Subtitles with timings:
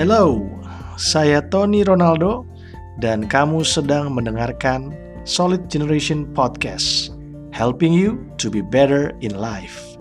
[0.00, 0.40] Hello,
[0.96, 2.48] saya Tony Ronaldo
[3.04, 4.96] dan kamu sedang mendengarkan
[5.28, 7.12] Solid Generation Podcast,
[7.52, 10.00] helping you to be better in life.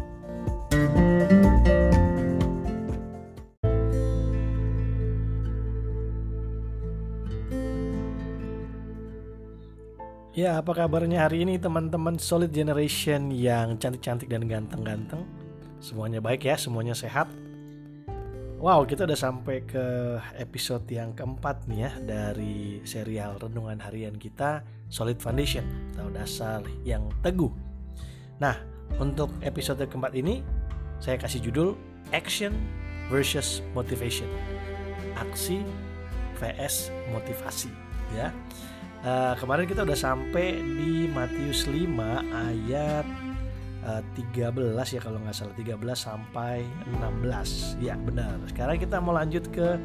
[10.32, 15.28] Ya, apa kabarnya hari ini teman-teman Solid Generation yang cantik-cantik dan ganteng-ganteng?
[15.84, 17.49] Semuanya baik ya, semuanya sehat.
[18.60, 24.68] Wow, kita udah sampai ke episode yang keempat nih ya dari serial renungan harian kita
[24.92, 25.64] Solid Foundation
[25.96, 27.48] atau dasar yang teguh.
[28.44, 28.60] Nah,
[29.00, 30.44] untuk episode keempat ini
[31.00, 31.80] saya kasih judul
[32.12, 32.52] Action
[33.08, 34.28] versus Motivation.
[35.16, 35.64] Aksi
[36.36, 37.72] vs motivasi
[38.12, 38.36] ya.
[39.08, 41.96] Uh, kemarin kita udah sampai di Matius 5
[42.28, 43.08] ayat
[43.86, 45.56] eh, 13 ya kalau nggak salah.
[45.56, 48.40] 13 sampai 16 ya benar.
[48.50, 49.80] Sekarang kita mau lanjut ke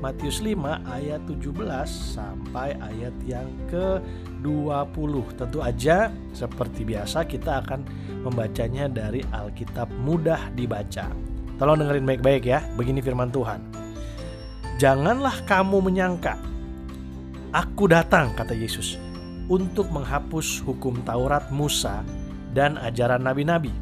[0.00, 1.54] Matius 5 ayat 17
[1.88, 4.00] sampai ayat yang ke
[4.44, 7.80] 20 tentu aja seperti biasa kita akan
[8.20, 11.08] membacanya dari Alkitab mudah dibaca.
[11.56, 12.60] Tolong dengerin baik-baik ya.
[12.74, 13.62] Begini firman Tuhan.
[14.74, 16.34] Janganlah kamu menyangka
[17.54, 18.98] Aku datang, kata Yesus,
[19.46, 22.02] untuk menghapus hukum Taurat Musa
[22.56, 23.74] dan ajaran nabi-nabi.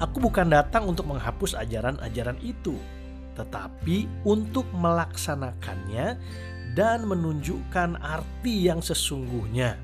[0.00, 2.74] Aku bukan datang untuk menghapus ajaran-ajaran itu,
[3.36, 6.16] tetapi untuk melaksanakannya
[6.72, 9.76] dan menunjukkan arti yang sesungguhnya.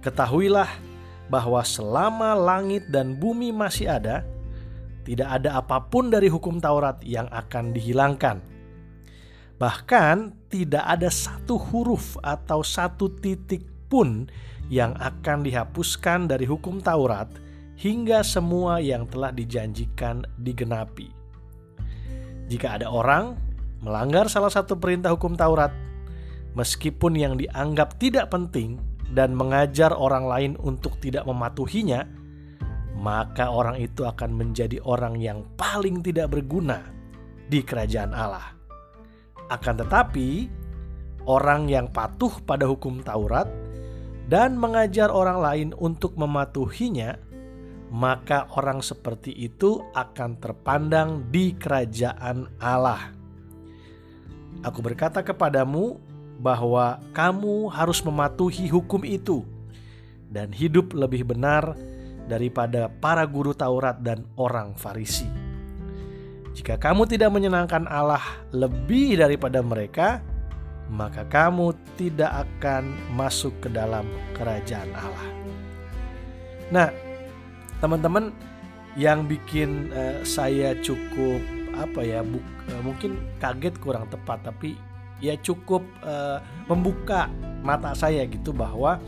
[0.00, 0.68] Ketahuilah
[1.26, 4.22] bahwa selama langit dan bumi masih ada,
[5.02, 8.58] tidak ada apa pun dari hukum Taurat yang akan dihilangkan
[9.58, 14.28] Bahkan tidak ada satu huruf atau satu titik pun
[14.68, 17.28] yang akan dihapuskan dari hukum Taurat
[17.80, 21.08] hingga semua yang telah dijanjikan digenapi.
[22.48, 23.36] Jika ada orang
[23.84, 25.72] melanggar salah satu perintah hukum Taurat,
[26.56, 28.80] meskipun yang dianggap tidak penting
[29.12, 32.04] dan mengajar orang lain untuk tidak mematuhinya,
[32.98, 36.82] maka orang itu akan menjadi orang yang paling tidak berguna
[37.46, 38.52] di kerajaan Allah.
[39.48, 40.50] Akan tetapi,
[41.30, 43.67] orang yang patuh pada hukum Taurat
[44.28, 47.16] dan mengajar orang lain untuk mematuhinya,
[47.88, 53.16] maka orang seperti itu akan terpandang di kerajaan Allah.
[54.60, 55.96] Aku berkata kepadamu
[56.38, 59.42] bahwa kamu harus mematuhi hukum itu
[60.28, 61.72] dan hidup lebih benar
[62.28, 65.26] daripada para guru Taurat dan orang Farisi.
[66.52, 70.20] Jika kamu tidak menyenangkan Allah lebih daripada mereka,
[70.88, 75.28] maka kamu tidak akan masuk ke dalam kerajaan Allah.
[76.68, 76.88] Nah,
[77.80, 78.32] teman-teman
[78.96, 81.40] yang bikin uh, saya cukup
[81.76, 84.74] apa ya, bu, uh, mungkin kaget kurang tepat, tapi
[85.20, 87.28] ya cukup uh, membuka
[87.62, 89.02] mata saya gitu bahwa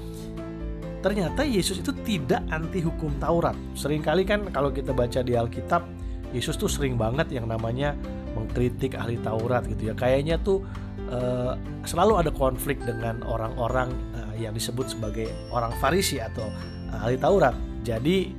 [1.01, 3.57] ternyata Yesus itu tidak anti hukum Taurat.
[3.73, 5.83] Seringkali kan kalau kita baca di Alkitab
[6.31, 7.97] Yesus tuh sering banget yang namanya
[8.37, 9.95] mengkritik ahli Taurat gitu ya.
[9.97, 10.63] Kayaknya tuh
[11.11, 11.55] uh,
[11.85, 16.47] selalu ada konflik dengan orang-orang uh, yang disebut sebagai orang Farisi atau
[16.95, 17.55] uh, ahli Taurat.
[17.83, 18.33] Jadi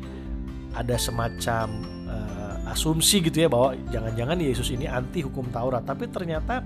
[0.72, 1.68] ada semacam
[2.08, 5.84] uh, asumsi gitu ya bahwa jangan-jangan Yesus ini anti hukum Taurat.
[5.84, 6.64] Tapi ternyata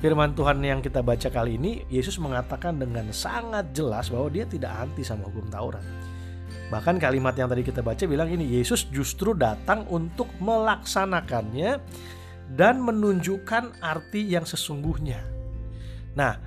[0.00, 4.72] firman Tuhan yang kita baca kali ini Yesus mengatakan dengan sangat jelas bahwa dia tidak
[4.76, 5.84] anti sama hukum Taurat.
[6.66, 11.78] Bahkan kalimat yang tadi kita baca bilang ini Yesus justru datang untuk melaksanakannya
[12.54, 15.22] dan menunjukkan arti yang sesungguhnya.
[16.14, 16.38] Nah,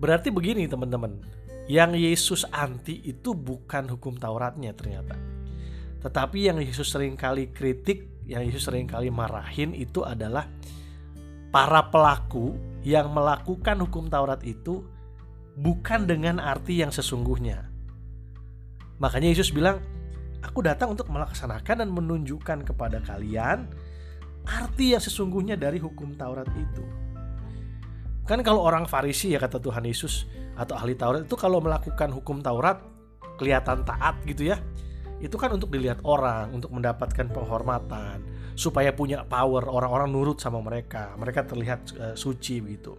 [0.00, 1.22] berarti begini teman-teman.
[1.70, 5.14] Yang Yesus anti itu bukan hukum Tauratnya ternyata.
[6.02, 10.50] Tetapi yang Yesus sering kali kritik, yang Yesus sering kali marahin itu adalah
[11.54, 14.82] para pelaku yang melakukan hukum Taurat itu
[15.54, 17.72] bukan dengan arti yang sesungguhnya
[19.02, 19.82] Makanya Yesus bilang,
[20.46, 23.66] aku datang untuk melaksanakan dan menunjukkan kepada kalian
[24.46, 26.84] arti yang sesungguhnya dari hukum Taurat itu.
[28.22, 32.38] Kan kalau orang Farisi ya kata Tuhan Yesus atau ahli Taurat itu kalau melakukan hukum
[32.38, 32.78] Taurat
[33.36, 34.58] kelihatan taat gitu ya.
[35.22, 38.26] Itu kan untuk dilihat orang, untuk mendapatkan penghormatan,
[38.58, 42.98] supaya punya power, orang-orang nurut sama mereka, mereka terlihat uh, suci begitu.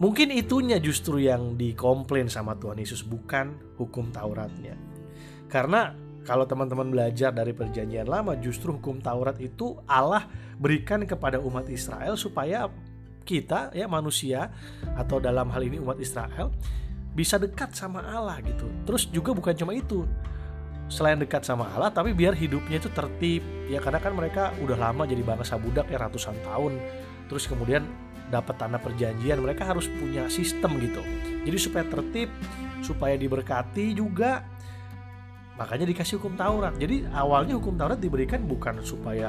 [0.00, 4.78] Mungkin itunya justru yang dikomplain sama Tuhan Yesus bukan hukum Tauratnya.
[5.50, 5.92] Karena
[6.24, 10.28] kalau teman-teman belajar dari perjanjian lama justru hukum Taurat itu Allah
[10.60, 12.68] berikan kepada umat Israel supaya
[13.24, 14.52] kita ya manusia
[14.96, 16.52] atau dalam hal ini umat Israel
[17.14, 18.66] bisa dekat sama Allah gitu.
[18.86, 20.04] Terus juga bukan cuma itu.
[20.90, 25.06] selain dekat sama Allah tapi biar hidupnya itu tertib ya karena kan mereka udah lama
[25.06, 26.82] jadi bangsa budak ya ratusan tahun
[27.30, 27.86] terus kemudian
[28.26, 30.98] dapat tanah perjanjian mereka harus punya sistem gitu
[31.46, 32.26] jadi supaya tertib
[32.82, 34.42] supaya diberkati juga
[35.60, 36.72] makanya dikasih hukum Taurat.
[36.80, 39.28] Jadi awalnya hukum Taurat diberikan bukan supaya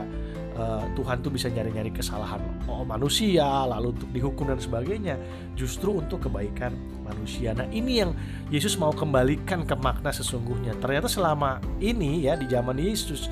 [0.55, 2.39] uh, Tuhan tuh bisa nyari-nyari kesalahan
[2.71, 5.19] oh, manusia lalu untuk dihukum dan sebagainya.
[5.59, 6.71] Justru untuk kebaikan
[7.03, 7.51] manusia.
[7.51, 8.15] Nah ini yang
[8.47, 10.79] Yesus mau kembalikan ke makna sesungguhnya.
[10.79, 13.27] Ternyata selama ini ya di zaman Yesus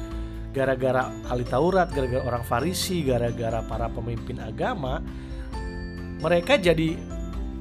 [0.51, 4.97] gara-gara ahli Taurat gara-gara orang Farisi gara-gara para pemimpin agama
[6.19, 6.97] mereka jadi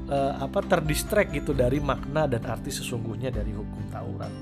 [0.09, 4.33] uh, apa terdistract gitu dari makna dan arti sesungguhnya dari hukum Taurat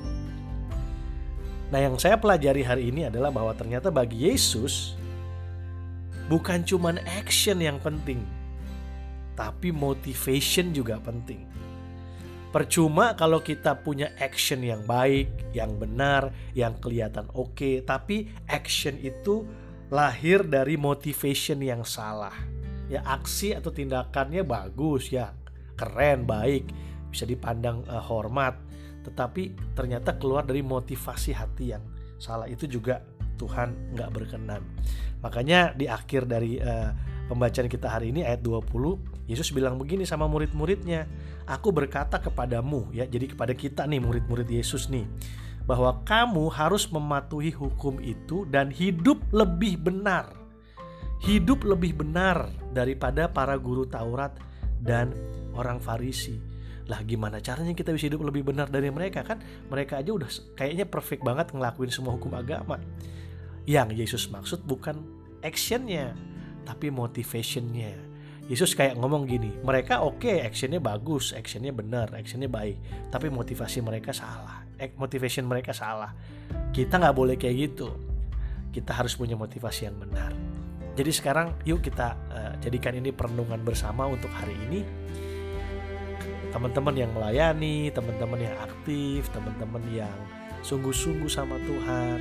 [1.66, 4.94] Nah, yang saya pelajari hari ini adalah bahwa ternyata bagi Yesus
[6.30, 8.22] bukan cuma action yang penting,
[9.34, 11.42] tapi motivation juga penting.
[12.54, 18.96] Percuma kalau kita punya action yang baik, yang benar, yang kelihatan oke, okay, tapi action
[19.02, 19.44] itu
[19.90, 22.32] lahir dari motivation yang salah.
[22.86, 25.34] Ya aksi atau tindakannya bagus ya,
[25.74, 26.70] keren, baik,
[27.10, 28.56] bisa dipandang uh, hormat,
[29.06, 31.82] tetapi ternyata keluar dari motivasi hati yang
[32.18, 32.98] salah itu juga
[33.38, 34.64] Tuhan nggak berkenan.
[35.22, 36.90] Makanya di akhir dari uh,
[37.30, 41.06] pembacaan kita hari ini ayat 20 Yesus bilang begini sama murid-muridnya,
[41.46, 45.06] aku berkata kepadamu ya, jadi kepada kita nih murid-murid Yesus nih
[45.66, 50.30] bahwa kamu harus mematuhi hukum itu dan hidup lebih benar.
[51.16, 54.36] Hidup lebih benar daripada para guru Taurat
[54.78, 55.10] dan
[55.56, 56.55] orang Farisi
[56.86, 59.42] lah gimana caranya kita bisa hidup lebih benar dari mereka kan?
[59.70, 62.78] Mereka aja udah kayaknya perfect banget ngelakuin semua hukum agama.
[63.66, 65.02] Yang Yesus maksud bukan
[65.42, 66.14] actionnya
[66.62, 67.94] tapi motivationnya.
[68.46, 72.78] Yesus kayak ngomong gini mereka oke okay, actionnya bagus actionnya benar actionnya baik
[73.10, 74.66] tapi motivasi mereka salah
[75.00, 76.12] motivation mereka salah.
[76.72, 77.88] Kita nggak boleh kayak gitu.
[78.72, 80.32] Kita harus punya motivasi yang benar.
[80.96, 84.80] Jadi sekarang yuk kita uh, jadikan ini perenungan bersama untuk hari ini
[86.56, 90.16] teman-teman yang melayani, teman-teman yang aktif, teman-teman yang
[90.64, 92.18] sungguh-sungguh sama Tuhan.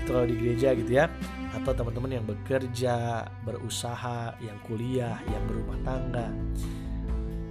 [0.00, 1.12] Itu kalau di gereja gitu ya.
[1.52, 6.32] Atau teman-teman yang bekerja, berusaha, yang kuliah, yang berumah tangga.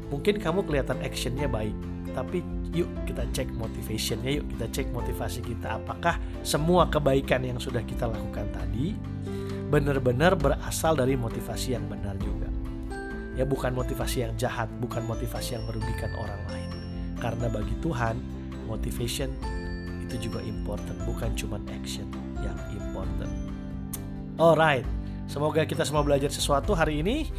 [0.09, 1.77] Mungkin kamu kelihatan actionnya baik,
[2.17, 2.41] tapi
[2.73, 5.77] yuk kita cek motivationnya, yuk kita cek motivasi kita.
[5.77, 8.97] Apakah semua kebaikan yang sudah kita lakukan tadi
[9.67, 12.36] benar-benar berasal dari motivasi yang benar juga
[13.37, 16.69] ya bukan motivasi yang jahat, bukan motivasi yang merugikan orang lain.
[17.21, 18.17] Karena bagi Tuhan,
[18.65, 19.29] motivation
[20.03, 22.09] itu juga important, bukan cuma action
[22.41, 23.31] yang important.
[24.37, 24.85] Alright,
[25.29, 27.29] semoga kita semua belajar sesuatu hari ini.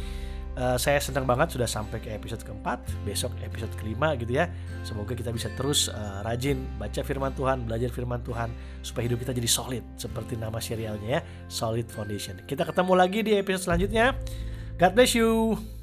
[0.59, 4.51] Uh, saya senang banget sudah sampai ke episode keempat, besok episode kelima gitu ya.
[4.83, 8.51] Semoga kita bisa terus uh, rajin baca firman Tuhan, belajar firman Tuhan
[8.83, 12.43] supaya hidup kita jadi solid seperti nama serialnya ya, Solid Foundation.
[12.43, 14.11] Kita ketemu lagi di episode selanjutnya.
[14.75, 15.78] God bless you.